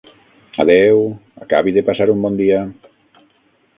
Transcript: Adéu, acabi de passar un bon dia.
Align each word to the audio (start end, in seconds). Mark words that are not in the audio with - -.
Adéu, 0.63 1.03
acabi 1.45 1.75
de 1.75 1.85
passar 1.91 2.09
un 2.15 2.25
bon 2.25 2.41
dia. 2.43 2.63